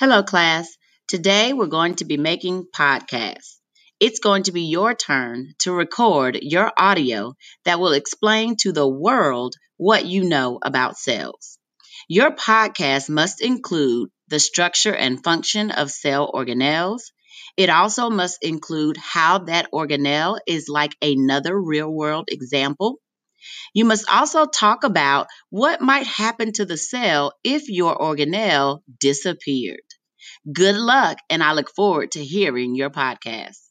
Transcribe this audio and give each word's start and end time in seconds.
Hello, 0.00 0.22
class. 0.22 0.76
Today 1.08 1.52
we're 1.52 1.66
going 1.66 1.96
to 1.96 2.04
be 2.04 2.16
making 2.16 2.66
podcasts. 2.72 3.56
It's 3.98 4.20
going 4.20 4.44
to 4.44 4.52
be 4.52 4.66
your 4.66 4.94
turn 4.94 5.54
to 5.62 5.72
record 5.72 6.38
your 6.40 6.72
audio 6.78 7.34
that 7.64 7.80
will 7.80 7.94
explain 7.94 8.54
to 8.58 8.70
the 8.70 8.86
world 8.86 9.56
what 9.76 10.06
you 10.06 10.22
know 10.22 10.60
about 10.62 10.98
cells. 10.98 11.58
Your 12.06 12.30
podcast 12.30 13.10
must 13.10 13.42
include 13.42 14.10
the 14.28 14.38
structure 14.38 14.94
and 14.94 15.20
function 15.24 15.72
of 15.72 15.90
cell 15.90 16.30
organelles. 16.32 17.00
It 17.56 17.68
also 17.68 18.08
must 18.08 18.38
include 18.40 18.98
how 18.98 19.38
that 19.46 19.72
organelle 19.72 20.38
is 20.46 20.68
like 20.68 20.94
another 21.02 21.60
real 21.60 21.92
world 21.92 22.28
example. 22.30 23.00
You 23.74 23.84
must 23.84 24.08
also 24.08 24.46
talk 24.46 24.84
about 24.84 25.26
what 25.50 25.80
might 25.80 26.06
happen 26.06 26.52
to 26.52 26.64
the 26.64 26.76
cell 26.76 27.32
if 27.42 27.68
your 27.68 27.96
organelle 27.96 28.82
disappeared. 29.00 29.87
Good 30.52 30.76
luck, 30.76 31.18
and 31.30 31.42
I 31.42 31.52
look 31.52 31.70
forward 31.74 32.12
to 32.12 32.24
hearing 32.24 32.74
your 32.74 32.90
podcast. 32.90 33.67